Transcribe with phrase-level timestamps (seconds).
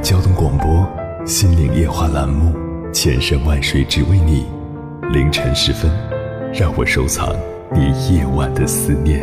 [0.00, 0.66] 交通广播
[1.26, 2.54] 《心灵夜话》栏目，
[2.92, 4.46] 千山万水只为你。
[5.12, 5.90] 凌晨时分，
[6.52, 7.34] 让我收藏
[7.74, 9.20] 你夜晚的思念。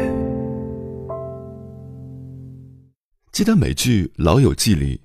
[3.31, 5.01] 记得美剧《老友记》里，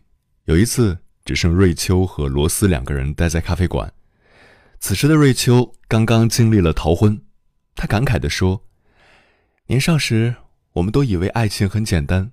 [0.47, 3.93] 有一次只剩瑞秋和罗斯两个人待在咖啡馆。
[4.81, 7.23] 此时的瑞秋刚刚经历了逃婚，
[7.77, 8.65] 她感慨地说
[9.69, 10.35] ：“年少时，
[10.73, 12.33] 我们都以为爱情很简单，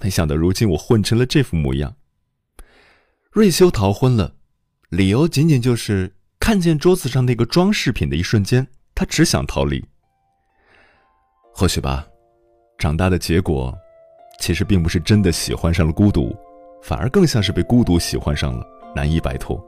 [0.00, 1.96] 没想到如今我混成了这副模样。”
[3.36, 4.32] 瑞秋逃婚了，
[4.88, 9.84] 理由仅仅就是看见桌子上那个装饰品的一瞬间，他只想逃离。
[11.52, 12.06] 或许吧，
[12.78, 13.76] 长大的结果，
[14.40, 16.34] 其实并不是真的喜欢上了孤独，
[16.82, 19.62] 反而更像是被孤独喜欢上了，难以摆脱。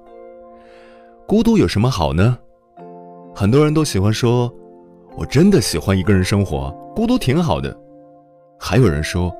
[1.26, 2.38] 孤独有什么好呢？
[3.34, 4.50] 很多人都喜欢说
[5.14, 7.78] ：“我真的喜欢一个人生活，孤独挺好的。”
[8.58, 9.30] 还有人说：“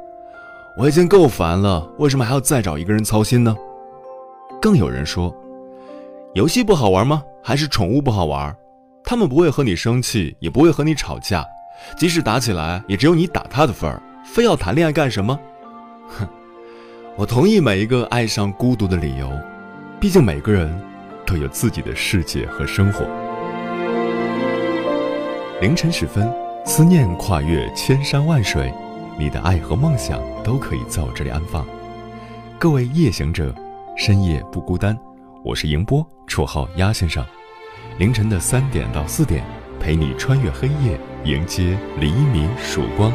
[0.77, 3.57] 我已经够烦了，为什么还要再找一个人操心呢？”
[4.61, 5.33] 更有人说，
[6.35, 7.23] 游戏不好玩吗？
[7.43, 8.55] 还是宠物不好玩？
[9.05, 11.47] 他们不会和你生气，也不会和你吵架，
[11.97, 14.03] 即使打起来，也只有你打他的份儿。
[14.25, 15.39] 非要谈恋爱干什么？
[16.09, 16.29] 哼！
[17.17, 19.31] 我同意每一个爱上孤独的理由，
[20.01, 20.69] 毕竟每个人
[21.25, 23.07] 都有自己的世界和生活。
[25.61, 26.29] 凌晨时分，
[26.65, 28.75] 思念跨越千山万水，
[29.17, 31.65] 你的爱和梦想都可以在我这里安放。
[32.59, 33.55] 各位夜行者。
[33.99, 34.97] 深夜不孤单，
[35.43, 37.23] 我是迎波，绰号鸭先生。
[37.99, 39.45] 凌晨的三点到四点，
[39.81, 43.13] 陪你穿越黑夜，迎接黎明曙光。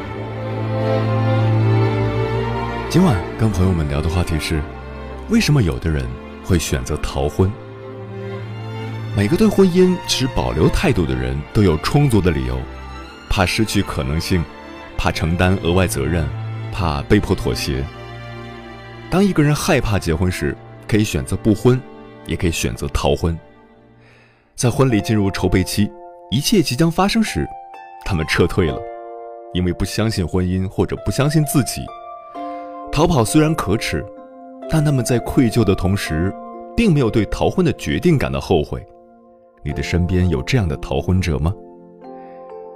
[2.89, 4.61] 今晚跟朋友们聊的话题是：
[5.29, 6.05] 为什么有的人
[6.43, 7.49] 会选择逃婚？
[9.15, 12.59] 每个对婚姻持保留态度的人都有充足的理由，
[13.29, 14.43] 怕失去可能性，
[14.97, 16.27] 怕承担额外责任，
[16.73, 17.81] 怕被迫妥协。
[19.09, 20.57] 当一个人害怕结婚时，
[20.93, 21.81] 可以选择不婚，
[22.27, 23.35] 也可以选择逃婚。
[24.53, 25.91] 在婚礼进入筹备期，
[26.29, 27.47] 一切即将发生时，
[28.05, 28.79] 他们撤退了，
[29.55, 31.81] 因为不相信婚姻或者不相信自己。
[32.91, 34.05] 逃跑虽然可耻，
[34.69, 36.31] 但他们在愧疚的同时，
[36.77, 38.85] 并没有对逃婚的决定感到后悔。
[39.63, 41.51] 你的身边有这样的逃婚者吗？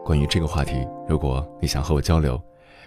[0.04, 2.42] 关于这个话题，如果你想和我交流，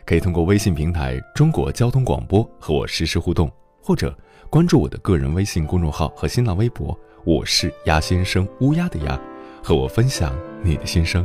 [0.05, 3.49] 可以通过微信平台“中国交通广播”和我实时互动，
[3.81, 4.13] 或者。
[4.51, 9.17] 关注我的个人微信公众号和新浪微博，我是鸭先生，乌鸦的鸭，
[9.63, 11.25] 和我分享你的心声。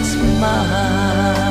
[0.41, 1.50] 妈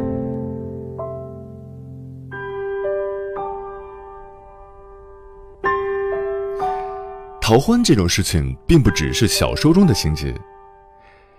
[7.51, 10.33] 逃婚这种事情，并不只是小说中的情节。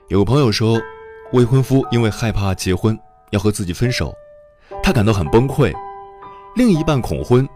[0.09, 0.79] 有个朋友说，
[1.33, 2.95] 未婚夫因为害怕结婚
[3.31, 4.13] 要和自己分手，
[4.83, 5.73] 他感到很崩溃。
[6.55, 7.49] 另一半恐婚，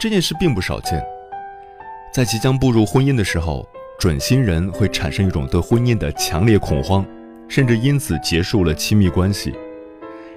[0.00, 1.00] 这件事并不少见。
[2.12, 3.64] 在即将步入婚姻的时候，
[3.96, 7.06] 准新人会产生一种对婚姻的强烈恐慌，
[7.46, 9.54] 甚至因此结束了亲密关系。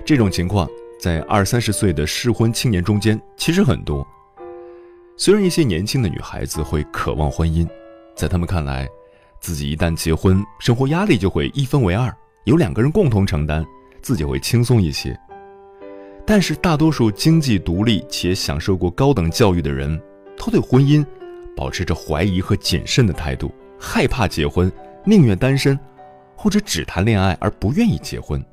[0.05, 0.69] 这种情况
[1.01, 4.07] 在二三十岁的适婚青年中间其实很多。
[5.15, 7.67] 虽然一些年轻的女孩子会渴望婚姻，
[8.15, 8.89] 在她们看来，
[9.39, 12.11] 自己一旦结婚，生活压力就会一分为二，
[12.45, 13.63] 有两个人共同承担，
[14.01, 15.17] 自己会轻松一些。
[16.25, 20.01] 但是大多数经济独立且享受过高等教育的人，
[20.35, 21.05] 都对婚姻
[21.55, 24.71] 保持着怀疑和谨慎的态度，害怕结婚，
[25.05, 25.79] 宁愿单身，
[26.35, 28.43] 或者只谈恋爱而不愿意结婚。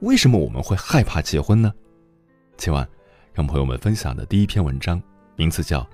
[0.00, 1.72] 为什么我们会害怕结婚呢？
[2.56, 2.86] 今晚，
[3.32, 5.02] 让朋友们分享的第一篇文章。
[5.36, 5.80] 名字叫《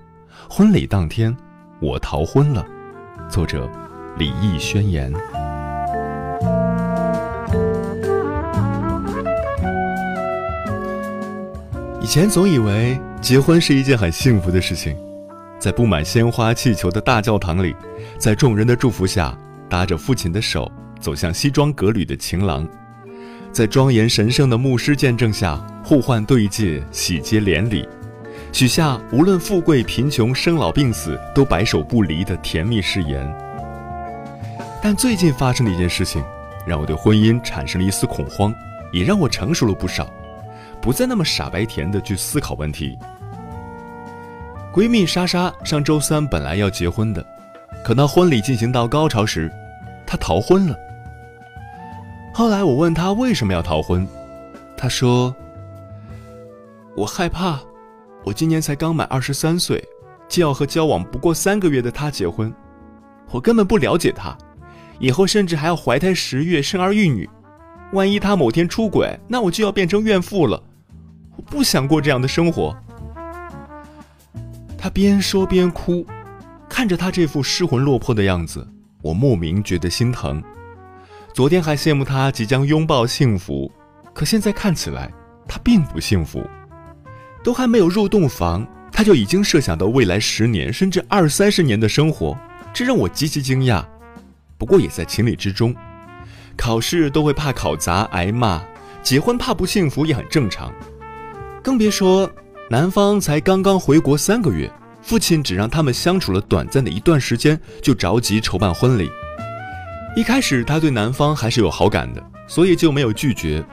[0.47, 1.35] 婚礼当天，
[1.79, 2.63] 我逃婚了》，
[3.29, 3.67] 作者
[4.17, 5.11] 李毅宣言。
[11.99, 14.95] 以前总以为结婚是一件很幸福的事情，
[15.57, 17.75] 在布满鲜花气球的大教堂里，
[18.19, 19.35] 在众人的祝福下，
[19.67, 22.67] 搭着父亲的手走向西装革履的情郎，
[23.51, 27.87] 在庄严神圣的牧师见证下，互换对戒，喜结连理。
[28.51, 33.27] 许下无论富贵贫穷、生老病死都白首不离的甜蜜誓言。
[34.83, 36.23] 但最近发生的一件事情，
[36.65, 38.53] 让我对婚姻产生了一丝恐慌，
[38.91, 40.07] 也让我成熟了不少，
[40.81, 42.99] 不再那么傻白甜的去思考问题。
[44.73, 47.25] 闺蜜莎莎上周三本来要结婚的，
[47.83, 49.51] 可当婚礼进行到高潮时，
[50.05, 50.75] 她逃婚了。
[52.33, 54.07] 后来我问她为什么要逃婚，
[54.75, 55.33] 她说
[56.95, 57.59] ：“我害怕。”
[58.23, 59.83] 我今年才刚满二十三岁，
[60.29, 62.53] 就要和交往不过三个月的他结婚，
[63.31, 64.37] 我根本不了解他，
[64.99, 67.29] 以后甚至还要怀胎十月生儿育女，
[67.93, 70.61] 万一他某天出轨，那我就要变成怨妇了，
[71.35, 72.75] 我不想过这样的生活。
[74.77, 76.05] 他边说边哭，
[76.69, 78.67] 看着他这副失魂落魄的样子，
[79.01, 80.41] 我莫名觉得心疼。
[81.33, 83.71] 昨天还羡慕他即将拥抱幸福，
[84.13, 85.11] 可现在看起来
[85.47, 86.43] 他并不幸福。
[87.43, 92.37] 都还没有入洞房，他就已经设想到未来十年甚至二三十年的生活，
[92.73, 93.83] 这让我极其惊讶。
[94.57, 95.75] 不过也在情理之中，
[96.55, 98.61] 考试都会怕考砸挨骂，
[99.01, 100.71] 结婚怕不幸福也很正常。
[101.63, 102.31] 更别说
[102.69, 104.71] 男方才刚刚回国三个月，
[105.01, 109.09] 父亲只让他们相处了短暂的一段时间，就着急筹办婚礼。
[110.15, 113.63] 一开始他对男方还是有好感的，所以就没有拒绝，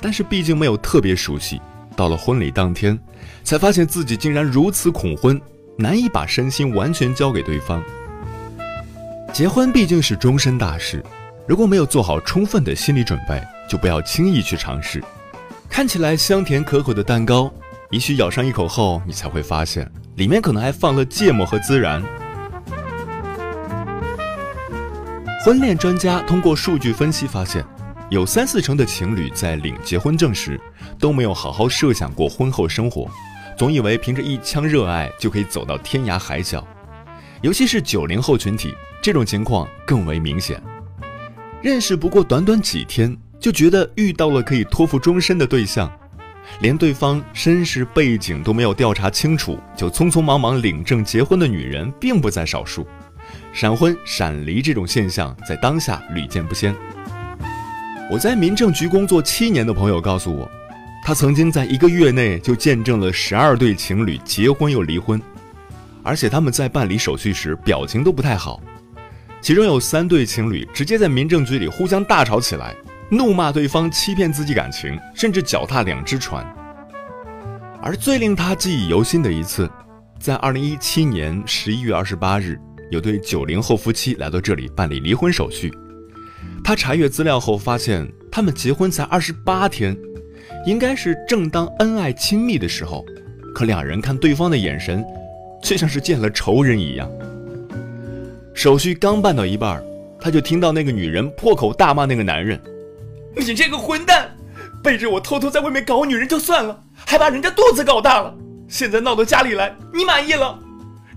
[0.00, 1.60] 但是毕竟没有特别熟悉。
[1.96, 2.98] 到了婚礼当天，
[3.46, 5.40] 才发现自己竟然如此恐婚，
[5.78, 7.80] 难以把身心完全交给对方。
[9.32, 11.00] 结婚毕竟是终身大事，
[11.46, 15.00] 如果没有做好充分的心理准备，就不要轻易去尝试。
[15.68, 17.48] 看起来香甜可口的蛋糕，
[17.90, 22.02] 也许咬上一口后，你才会发现里面可能还放了芥末和孜然。
[25.44, 27.64] 婚恋专家通过数据分析发现，
[28.10, 30.60] 有三四成的情侣在领结婚证时
[30.98, 33.08] 都没有好好设想过婚后生活，
[33.56, 36.66] 总以为凭着一腔热爱就可以走到天涯海角。
[37.42, 40.62] 尤其是九零后群体，这种情况更为明显。
[41.62, 45.90] 认识不过短短几天，就觉得遇到了可以托付终身的对象，
[46.60, 52.86] 连对方身世背景都没有调查清楚，就匆匆忙忙领证结婚的女人并不在少数。
[53.52, 56.74] 闪婚、闪离这种现象在当下屡见不鲜。
[58.10, 60.48] 我在民政局工作七年的朋友告诉我，
[61.06, 65.22] 他曾经在一个月内就见证了十二对情侣结婚又离婚，
[66.02, 68.60] 而且他们在办理手续时表情都不太好。
[69.40, 72.74] 其中有三对情侣直接在民政局里互相大吵起来，
[73.08, 76.44] 怒骂对方欺骗自己感情，甚至脚踏两只船。
[77.80, 79.70] 而最令他记忆犹新的一次，
[80.18, 82.58] 在二零一七年十一月二十八日，
[82.90, 85.72] 有对九零后夫妻来到这里办理离婚手续。
[86.64, 89.96] 他查阅资料后发现，他们结婚才二十八天，
[90.66, 93.04] 应该是正当恩爱亲密的时候，
[93.54, 95.02] 可两人看对方的眼神，
[95.62, 97.08] 却像是见了仇人一样。
[98.52, 99.80] 手续刚办到一半，
[100.20, 102.60] 他就听到那个女人破口大骂那个男人
[103.38, 104.28] ：“你这个混蛋，
[104.82, 108.34] 背着我偷偷在外面搞女人就算了，还把人家肚子搞大了，
[108.66, 110.58] 现在闹到家里来，你满意了？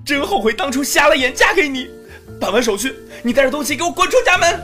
[0.06, 1.90] 真后悔当初瞎了眼嫁给你。
[2.40, 4.60] 办完手续，你带着东西给我滚出家门。”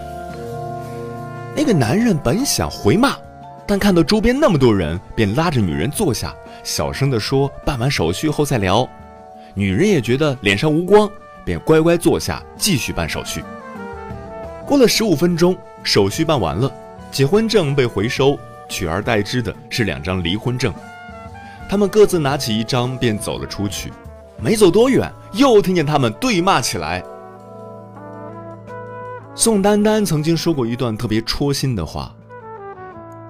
[1.58, 3.16] 那个男人本想回骂，
[3.68, 8.88] 但看到周边那么多人，便拉着女人坐下，小声地说：“办完手续后再聊。”
[9.56, 11.10] 女人也觉得脸上无光。
[11.44, 13.44] 便乖乖坐下，继续办手续。
[14.66, 16.72] 过了十五分钟，手续办完了，
[17.12, 18.36] 结婚证被回收，
[18.68, 20.74] 取而代之的是两张离婚证。
[21.70, 23.94] 他们各自拿起一张，便走了出去。
[24.42, 27.04] 没走多远，又听见他们对骂起来。
[29.36, 32.12] 宋丹丹曾经说过一段特别戳心的话：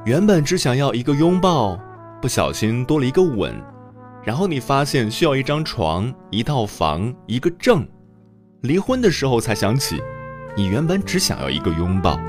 [0.05, 1.75] 原本只想要一个拥抱，
[2.21, 3.59] 不小心多了一个吻，
[4.23, 7.83] 然后你发现需要一张床、一套房、一个证。
[8.61, 9.99] 离婚的时候才想起，
[10.55, 12.19] 你原本只想要一个拥抱。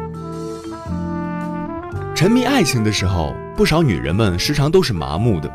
[2.14, 5.52] 沉迷爱情的时候，不少女人们时常都是麻木的，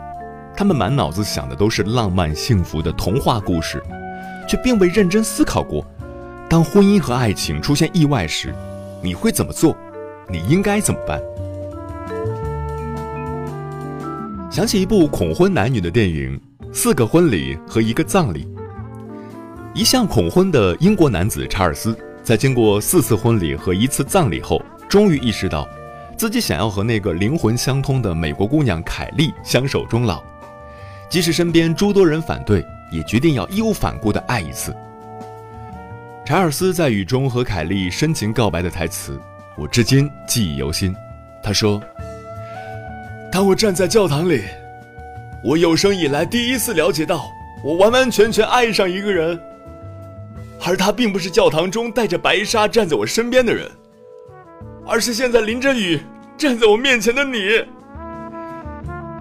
[0.56, 3.84] 她们满脑子想的都是浪漫幸福的童话故事，
[4.48, 5.84] 却并未认真思考过，
[6.48, 8.54] 当婚姻和爱情出现意外时，
[9.02, 9.76] 你会怎么做？
[10.30, 11.20] 你应该怎么办？
[14.52, 16.38] 想起一部恐婚男女的电影
[16.74, 18.46] 《四个婚礼和一个葬礼》。
[19.74, 25.66] 一向恐婚的英国男子查尔斯，在经过四次婚礼和一次葬礼后，终于意识到，
[26.18, 30.22] 自己想要和那个灵魂相通的美国姑娘凯莉相守终老。
[31.10, 34.76] 即使身边诸多人反对，也决定要义无反顾地爱一次。
[36.26, 39.18] 查尔斯在雨中和凯莉深情告白的台词，
[39.56, 40.94] 我至今记忆犹新。
[41.42, 41.82] 他说
[43.32, 44.42] ：“当我站在教堂里，
[45.42, 47.32] 我有生以来第一次了解到，
[47.64, 49.40] 我完完全全爱上一个人。”
[50.64, 53.68] 而他并不是教堂中带着白纱站在我身边的人，
[54.86, 56.00] 而是现在淋着雨
[56.38, 57.64] 站在我面前的你。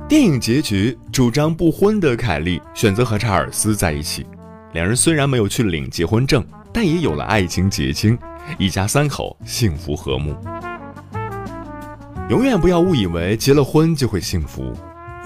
[0.08, 4.26] 电影结局，主张不婚的凯莉选择和查尔斯在一起，
[4.72, 8.18] 两人虽然没有去领结婚证，但也有了爱情结晶，
[8.58, 10.36] 一家三口幸福和睦。
[12.30, 14.72] 永远不要误以为结了婚就会幸福，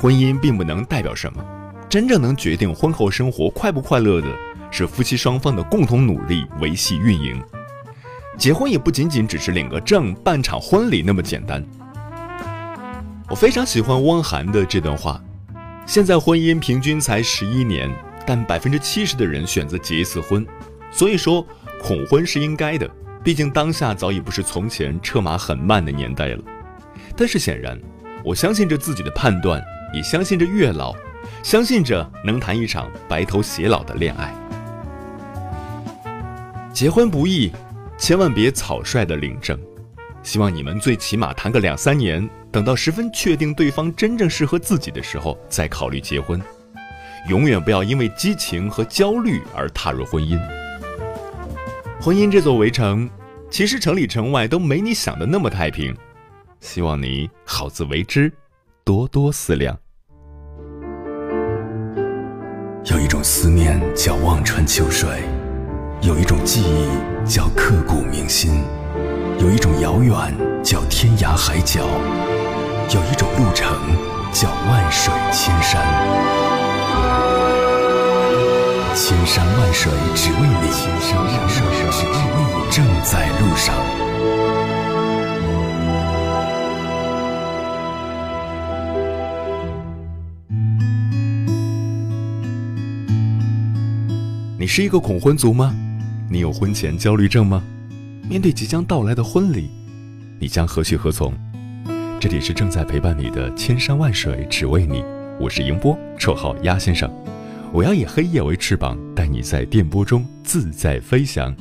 [0.00, 1.44] 婚姻并不能代表什么，
[1.86, 4.28] 真正能决定婚后生活快不快乐的。
[4.70, 7.38] 是夫妻双方的共同努力维系运营，
[8.38, 11.62] 结婚也不仅仅只是领个证、办场婚礼那么简单。
[13.28, 15.22] 我非常喜欢汪涵的这段话：
[15.84, 17.86] 现在婚姻平均才十一年，
[18.24, 20.44] 但百分之七十的人选择结一次婚，
[20.90, 21.46] 所以说
[21.82, 22.90] 恐婚是应该的。
[23.22, 26.42] 毕竟当下早已不是从前车马很慢的年代了。
[27.16, 27.78] 但是显然，
[28.24, 30.94] 我相信着自己的判断，也相信着月老，
[31.42, 34.34] 相信着能谈一场白头偕老的恋爱。
[36.72, 37.52] 结婚不易，
[37.96, 39.58] 千万别草率的领证。
[40.22, 46.40] 希望你们最起码谈个两三年，等到十分确定对方真正适合自己的时候再考虑结婚。
[47.28, 50.38] 永远不要因为激情和焦虑而踏入婚姻。
[52.00, 53.08] 婚姻这座围城，
[53.50, 55.94] 其实城里城外都没你想的那么太平。
[56.64, 58.32] 希望你好自为之，
[58.84, 59.78] 多多思量。
[62.86, 65.08] 有一种思念叫望穿秋水。
[66.00, 66.88] 有一种记忆
[67.26, 68.64] 叫刻骨铭心，
[69.38, 71.82] 有一种遥远叫天涯海角，
[72.88, 73.70] 有一种路程
[74.32, 75.84] 叫万水千山，
[78.94, 83.74] 千山万水只为你，千山万水只为你，正在路上。
[94.64, 95.76] 你是一个恐婚族吗？
[96.30, 97.62] 你有婚前焦虑症吗？
[98.26, 99.68] 面对即将到来的婚礼，
[100.40, 101.34] 你将何去何从？
[102.18, 105.04] 这里是正在陪伴你的千山万水只为你，
[105.38, 107.12] 我是迎波，绰号鸭先生。
[107.74, 111.54] 我要以黑夜为翅膀，带你在电波中自在飞翔。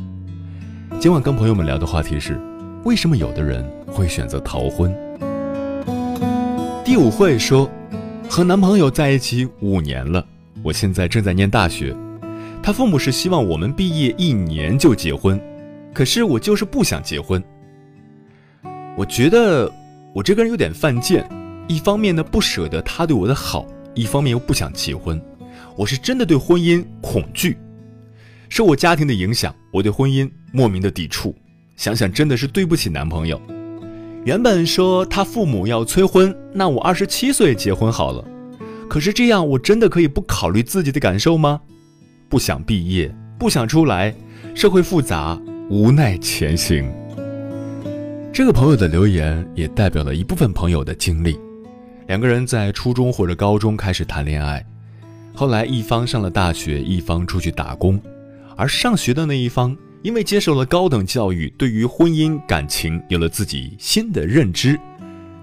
[0.98, 2.40] 今晚跟朋友们聊的话题是：
[2.86, 4.96] 为什么有的人会选择逃婚？
[6.86, 7.70] 第五会说，
[8.30, 10.26] 和男朋友在一起五年了，
[10.64, 11.94] 我现在正在念大学。
[12.64, 15.38] 他父母是希望我们毕业一年就结婚，
[15.94, 17.44] 可是我就是不想结婚。
[18.96, 19.70] 我觉得
[20.16, 21.28] 我这个人有点犯贱，
[21.68, 25.22] 一方面呢不舍得他对我的好，一方面又不想结婚。
[25.76, 27.58] 我是真的对婚姻恐惧，
[28.48, 31.36] 受我家庭的影响，我对婚姻莫名的抵触。
[31.76, 33.42] 想想真的是对不起男朋友。
[34.24, 38.24] 原本说他父母要催婚，那我二十七岁结婚好了。
[38.90, 41.60] 可是这样我真的可以不考虑自己的感受吗？
[42.34, 44.12] 不想毕业，不想出来，
[44.56, 46.92] 社会复杂，无奈前行。
[48.34, 51.38] 这个朋友的留言也代表了一部分朋友的经历。
[52.08, 54.66] 两个人在初中或者高中开始谈恋爱，
[55.36, 58.02] 后来一方上了大学，一方出去打工，
[58.58, 64.76] 而上学的那一方因为接受了高等教育，对于婚姻感情有了自己新的认知，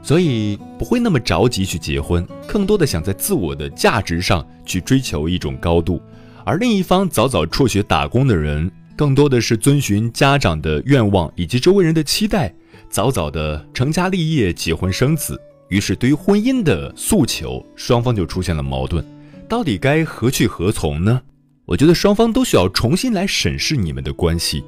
[0.02, 6.02] 所以不会那么着急去结婚，更多的想在自我的价值上去追求一种高度。
[6.44, 12.52] 而另一方早早辍学打工的人，更多的是遵循家长的愿望以及周围人的期待，
[12.88, 15.40] 早早的成家立业、结婚生子。
[15.68, 19.04] 于是，对于婚姻的诉求，双方就出现了矛盾。
[19.48, 21.20] 到底该何去何从呢？
[21.64, 24.64] 我觉得双方都需要重新来审视你们的关系，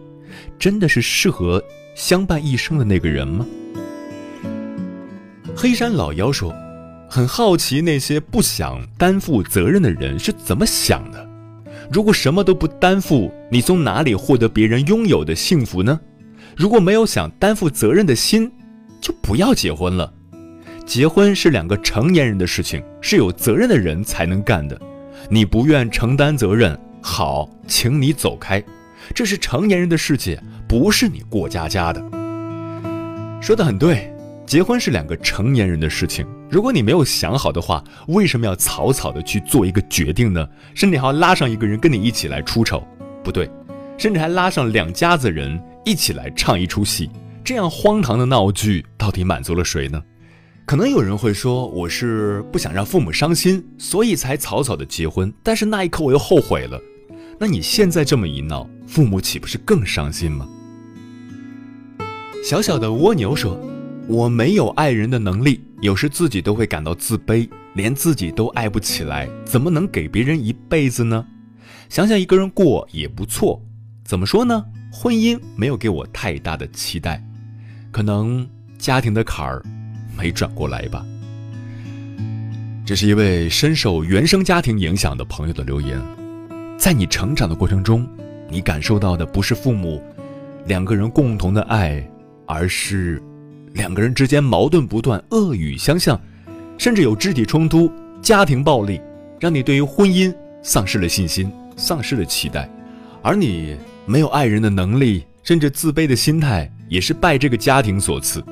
[0.58, 1.62] 真的是适合
[1.96, 3.44] 相伴一生的那个人吗？
[5.56, 6.54] 黑山老妖说
[7.10, 11.28] ：“很好奇那些不想担负责任的人是怎么想的。”
[11.90, 15.98] 如果什么都不担负，你从哪里获得别人拥有的幸福呢？
[16.56, 18.50] 如果没有想担负责任的心，
[19.00, 20.12] 就不要结婚了。
[20.84, 24.78] 结婚是两个成年人的事情，是有责任的人才能干的。
[25.30, 28.62] 你不愿承担责任，好，请你走开。
[29.14, 32.02] 这是成年人的世界，不是你过家家的。
[33.40, 34.11] 说的很对。
[34.44, 40.46] 结婚是两个成年人的事情，如果你没有想好的话，为什么要草草的去做一个决定呢？
[40.74, 42.86] 甚至还要拉上一个人跟你一起来出丑，
[43.22, 43.48] 不对，
[43.96, 47.08] 甚至还拉上两家子人一起来唱一出戏，
[47.42, 50.02] 这样荒唐的闹剧到底满足了谁呢？
[50.66, 56.78] 可能有人会说我是不想让父母伤心，所以才草草的结婚，但是那一刻我又后悔了。
[57.38, 60.46] 那你现在这么一闹，父母岂不是更伤心吗？
[62.44, 63.58] 小小的蜗牛说。
[64.08, 71.24] 我没有爱人的能力，有时自己都会感到自卑，连自己都爱不起来，怎么能给别人一辈子呢？
[71.88, 73.62] 想想一个人过也不错。
[74.04, 74.64] 怎么说呢？
[74.92, 77.22] 婚姻没有给我太大的期待，
[77.90, 79.62] 可能家庭的坎儿
[80.18, 81.06] 没转过来吧。
[82.84, 85.98] 这是一位深受原生家庭影响的朋友的留言。
[86.76, 88.06] 在你成长的过程中，
[88.50, 90.02] 你感受到的不是父母
[90.66, 92.06] 两个人共同的爱，
[92.46, 93.22] 而是。
[93.74, 96.20] 两个人之间矛盾不断，恶语相向，
[96.78, 99.00] 甚至有肢体冲突、家庭暴力，
[99.40, 102.68] 让你对于婚姻丧失了信心，丧失了期待。
[103.22, 108.44] 而你没有爱人的能力，甚至自卑的心态，也是拜这个家庭所赐。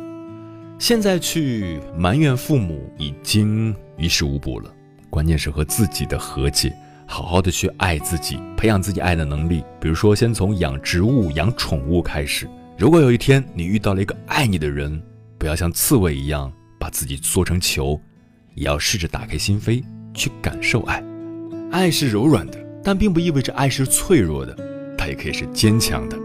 [0.78, 4.72] 现在去埋怨父母，已经于事无补了。
[5.10, 6.72] 关键是和自己的和解，
[7.04, 9.62] 好好的去爱自己，培养自己爱的能力。
[9.78, 12.48] 比如说，先从养植物、养宠物开始。
[12.78, 15.02] 如果有一天你遇到了一个爱你的人，
[15.40, 17.98] 不要像刺猬一样把自己缩成球，
[18.54, 21.02] 也要试着打开心扉去感受爱。
[21.72, 24.54] 爱是柔软的，但并不意味着爱是脆弱的，
[24.98, 26.18] 它也可以是坚强的。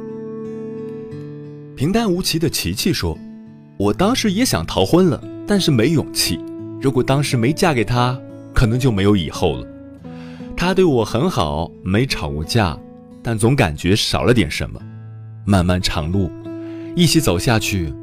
[1.78, 3.17] 平淡无奇的琪琪说
[3.80, 6.38] ：“我当时也想逃婚了，但是没勇气。
[6.82, 8.19] 如果当时没嫁给他，
[8.54, 9.65] 可能就没有以后了。
[10.58, 12.78] 他对我很好，没吵过架，
[13.23, 14.78] 但总感觉少了点什么。
[15.45, 16.30] 漫漫长路，
[16.97, 17.93] 一起走下去。”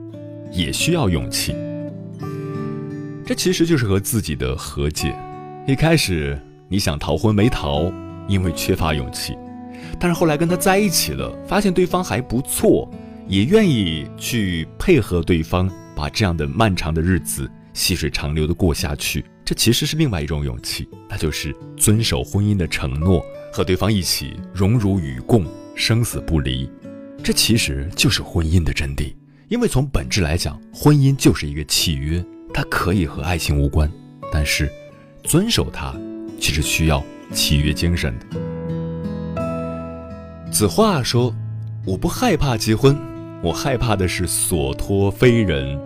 [0.53, 1.55] 也需要勇气，
[3.25, 5.15] 这其实就是和自己的和解。
[5.67, 6.38] 一开始
[6.69, 7.91] 你想逃婚没逃，
[8.29, 9.33] 因为缺乏勇气；
[9.99, 12.91] 但是后来跟他在一起了，发现对方还不错，
[13.27, 19.25] 也愿意去配合对方，把这样的漫长的日子细水长流的过下去。
[19.45, 26.71] 这其实是另外一种勇气，那就是遵守婚姻的承诺，和对方一起荣辱与共，生死不离。
[27.25, 29.15] 这其实就是婚姻的真谛。
[29.53, 33.87] 因为从本质来讲，婚姻就是一个契约，它可以和爱情无关，
[34.33, 34.67] 但是
[35.25, 35.95] 遵守它，
[36.41, 38.25] 其实需要契约精神的。
[40.51, 41.35] 子画说
[41.85, 42.97] ：“我不害怕结婚，
[43.43, 45.79] 我害怕的是所托非人。”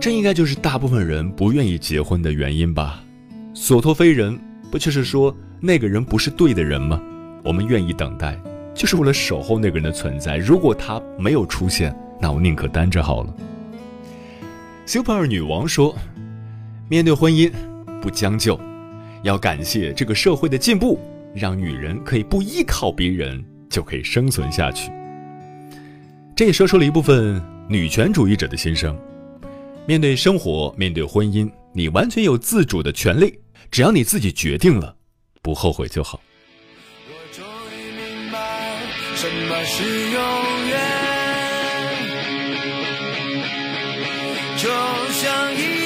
[0.00, 3.04] 这应该就是大部分人不愿意结婚的原因吧？
[3.52, 6.98] 所托非人，不就是说那个人不是对的人吗？
[7.44, 8.34] 我们愿意等待，
[8.74, 10.38] 就是为了守候那个人的存在。
[10.38, 13.34] 如果他没有出现，那我宁可单着好了。
[14.86, 15.96] Super 女王说
[16.90, 17.50] ：“面对婚姻，
[18.02, 18.60] 不将就，
[19.22, 21.00] 要感谢这个社会的进步，
[21.34, 24.90] 让女人可以不依靠别人就可以生存下去。”
[26.36, 28.98] 这也说出了一部分女权主义者的心声。
[29.86, 33.38] 面对生活，面对婚姻，你完全有自主的权利，
[33.70, 34.96] 只要你自己决定了，
[35.42, 36.20] 不后悔就好。
[37.08, 38.78] 我终于明白
[39.16, 40.99] 什么是永远。
[44.62, 44.68] 就
[45.10, 45.79] 像一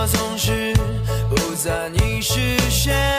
[0.00, 0.72] 我总是
[1.28, 3.17] 不在你视线。